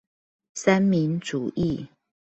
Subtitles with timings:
[0.55, 1.87] 三民主義